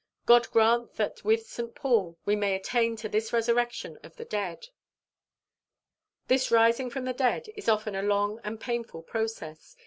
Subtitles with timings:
[0.25, 1.75] God grant that with St.
[1.75, 4.69] Paul we may attain to this resurrection of the dead.
[6.27, 9.77] "This rising from the dead is often a long and a painful process.